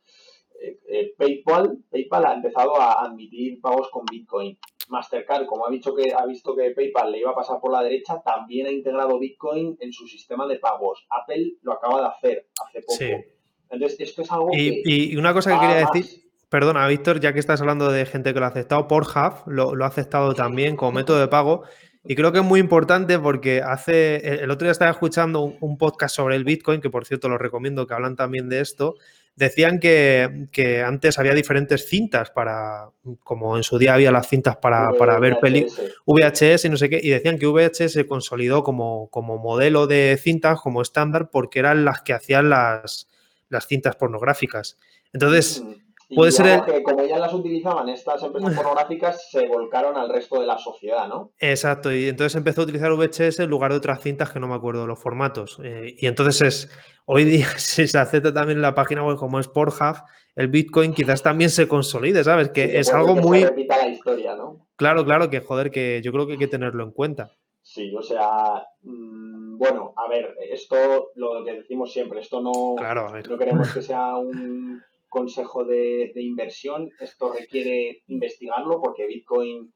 [0.88, 4.58] Eh, PayPal, PayPal ha empezado a admitir pagos con Bitcoin.
[4.90, 7.82] Mastercard, como ha dicho que ha visto que PayPal le iba a pasar por la
[7.82, 11.08] derecha, también ha integrado Bitcoin en su sistema de pagos.
[11.10, 13.24] Apple lo acaba de hacer hace poco.
[13.70, 14.92] Entonces, esto es algo y, que.
[14.92, 16.22] Y una cosa que quería decir.
[16.50, 19.86] Perdona, Víctor, ya que estás hablando de gente que lo ha aceptado, Pornhub lo, lo
[19.86, 21.64] ha aceptado también como método de pago.
[22.04, 24.44] Y creo que es muy importante porque hace.
[24.44, 27.86] El otro día estaba escuchando un, podcast sobre el Bitcoin, que por cierto lo recomiendo,
[27.86, 28.96] que hablan también de esto.
[29.36, 32.90] Decían que, antes había diferentes cintas para.
[33.24, 35.80] Como en su día había las cintas para, ver películas.
[36.06, 37.00] VHS y no sé qué.
[37.02, 41.86] Y decían que VHS se consolidó como, como modelo de cintas, como estándar, porque eran
[41.86, 43.08] las que hacían las,
[43.50, 44.78] las cintas pornográficas.
[45.14, 45.62] Entonces.
[45.64, 45.91] Mm.
[46.16, 50.48] Puede ser que como ya las utilizaban estas empresas pornográficas, se volcaron al resto de
[50.48, 51.32] la sociedad, ¿no?
[51.40, 54.56] Exacto, y entonces empezó a utilizar VHS en lugar de otras cintas que no me
[54.56, 55.60] acuerdo los formatos.
[55.64, 56.72] Eh, y entonces es,
[57.06, 59.98] hoy día, si se acepta también en la página web como es Pornhub,
[60.36, 62.50] el Bitcoin quizás también se consolide, ¿sabes?
[62.50, 63.42] Que es algo muy...
[63.42, 64.68] la historia, ¿no?
[64.76, 67.32] Claro, claro, que joder, que yo creo que hay que tenerlo en cuenta.
[67.62, 73.12] Sí, o sea, mm, bueno, a ver, esto lo que decimos siempre, esto no, claro,
[73.12, 74.82] no queremos que sea un
[75.12, 76.90] consejo de, inversión.
[77.00, 79.72] Esto requiere investigarlo porque Bitcoin,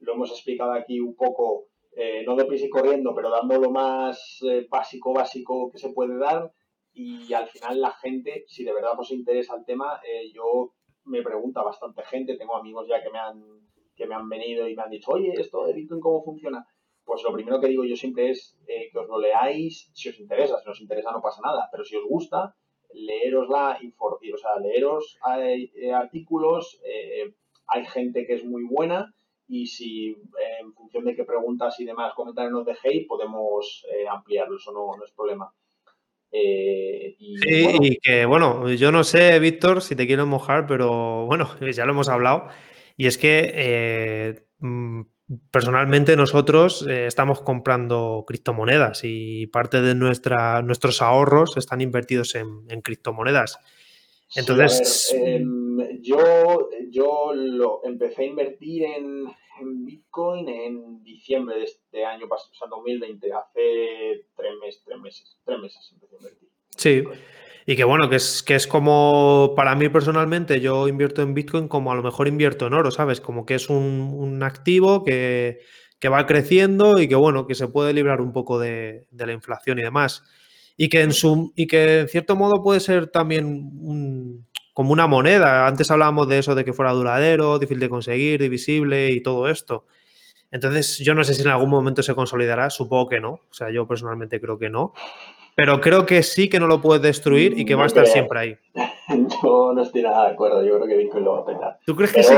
[0.00, 4.40] lo hemos explicado aquí un poco, eh, no deprisa y corriendo, pero dando lo más
[4.42, 6.52] eh, básico, básico que se puede dar.
[6.92, 10.74] Y al final la gente, si de verdad os interesa el tema, eh, yo
[11.04, 13.40] me pregunta bastante gente, tengo amigos ya que me han,
[13.94, 16.66] que me han venido y me han dicho, oye, esto de Bitcoin, ¿cómo funciona?
[17.04, 20.58] Pues lo primero que digo yo siempre es que os lo leáis si os interesa,
[20.58, 22.54] si no os interesa no pasa nada, pero si os gusta,
[22.94, 26.80] leeros la o sea, leeros hay, artículos,
[27.66, 29.14] hay gente que es muy buena
[29.50, 30.16] y si
[30.60, 34.92] en función de qué preguntas y demás comentarios nos dejéis, podemos eh, ampliarlo, eso no,
[35.04, 35.52] es problema.
[36.30, 41.26] Eh, y, sí, y que bueno, yo no sé, Víctor, si te quiero mojar, pero
[41.26, 42.46] bueno, ya lo hemos hablado.
[42.96, 45.00] Y es que eh, mm,
[45.50, 53.58] personalmente nosotros estamos comprando criptomonedas y parte de nuestra, nuestros ahorros están invertidos en, criptomonedas.
[54.34, 55.12] Entonces.
[55.14, 59.26] Em, yo, yo lo empecé a invertir en,
[59.60, 64.98] en Bitcoin en diciembre de este año pasado, o sea, 2020, hace tres meses, tres
[65.00, 66.48] meses, tres meses empecé a invertir.
[66.76, 67.04] Sí.
[67.66, 71.68] Y que bueno, que es, que es como, para mí personalmente, yo invierto en Bitcoin
[71.68, 73.20] como a lo mejor invierto en oro, ¿sabes?
[73.20, 75.60] Como que es un, activo que,
[76.10, 79.78] va creciendo y que bueno, que se puede librar un poco de, de, la inflación
[79.78, 80.24] y demás.
[80.76, 85.06] Y que en su, y que en cierto modo puede ser también un, como una
[85.06, 85.66] moneda.
[85.66, 89.84] Antes hablábamos de eso, de que fuera duradero, difícil de conseguir, divisible y todo esto.
[90.50, 93.32] Entonces, yo no sé si en algún momento se consolidará, supongo que no.
[93.32, 94.94] O sea, yo personalmente creo que no.
[95.54, 98.38] Pero creo que sí que no lo puedes destruir y que va a estar siempre
[98.38, 98.56] ahí.
[99.42, 101.78] Yo no estoy nada de acuerdo, yo creo que Bitcoin lo va a petar.
[101.84, 102.34] ¿Tú crees que sí?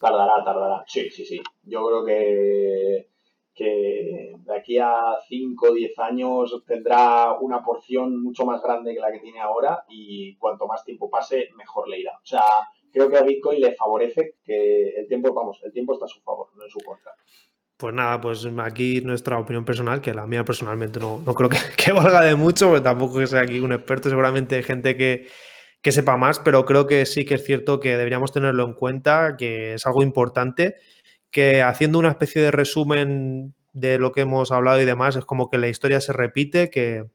[0.00, 0.82] Tardará, tardará.
[0.86, 1.38] Sí, sí, sí.
[1.64, 3.08] Yo creo que
[3.54, 9.00] que de aquí a 5 o 10 años tendrá una porción mucho más grande que
[9.00, 12.12] la que tiene ahora y cuanto más tiempo pase, mejor le irá.
[12.16, 12.42] O sea,
[12.92, 16.20] creo que a Bitcoin le favorece que el tiempo, vamos, el tiempo está a su
[16.20, 17.12] favor, no en su contra.
[17.76, 21.92] Pues nada, pues aquí nuestra opinión personal, que la mía personalmente no, no creo que,
[21.92, 25.28] valga de mucho, porque tampoco que sea aquí un experto, seguramente hay gente que,
[25.82, 29.36] que sepa más, pero creo que sí que es cierto que deberíamos tenerlo en cuenta,
[29.36, 30.76] que es algo importante
[31.32, 35.50] que haciendo una especie de resumen de lo que hemos hablado y demás, es como
[35.50, 37.06] que la historia se repite, que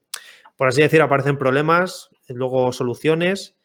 [0.57, 3.58] por así decir aparecen problemas, luego soluciones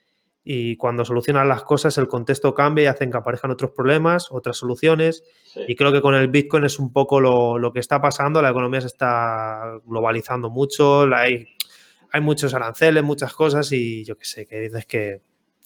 [0.45, 4.59] y cuando solucionan las cosas el contexto cambia y hacen que aparezcan otros problemas, otras
[4.59, 5.25] soluciones.
[5.67, 8.83] Y creo que con el Bitcoin es un poco lo, que está pasando, la economía
[8.83, 11.47] se está globalizando mucho, hay,
[12.13, 15.23] hay muchos aranceles, muchas cosas y yo qué sé, que dices que,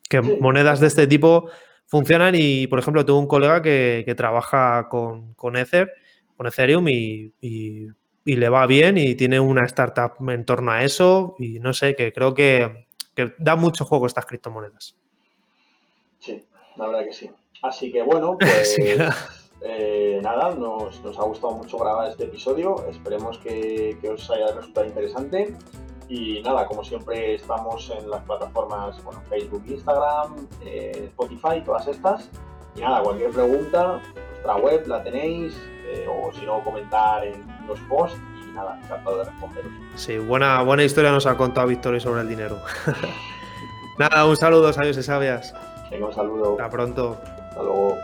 [0.09, 1.51] que monedas de este tipo
[1.87, 5.91] funcionan y, por ejemplo, tengo un colega que, trabaja con, con, Ether,
[6.37, 7.33] con Ethereum y,
[8.25, 12.13] le va bien y tiene una startup en torno a eso y no sé, que
[12.13, 12.88] creo que,
[13.39, 14.95] da mucho juego estas criptomonedas.
[16.19, 16.45] Sí,
[16.77, 17.31] la verdad que sí.
[17.63, 18.77] Así que bueno, pues
[19.61, 22.87] eh, nada, nos, ha gustado mucho grabar este episodio.
[22.89, 25.57] Esperemos que, que os haya resultado interesante.
[26.09, 32.31] Y nada, como siempre estamos en las plataformas, bueno, Facebook, Instagram, eh, Spotify, todas estas.
[32.75, 34.01] Y nada, cualquier pregunta,
[34.31, 35.55] nuestra web la tenéis,
[35.87, 38.19] eh, o si no, comentar en los posts
[38.49, 39.73] y nada, encantado de responderos.
[39.95, 42.61] Sí, buena, buena historia nos ha contado Victoria sobre el dinero.
[43.99, 45.55] nada, un saludo, sabios y sabias.
[45.91, 46.53] Venga, un saludo.
[46.53, 47.21] Hasta pronto.
[47.49, 47.97] Hasta luego.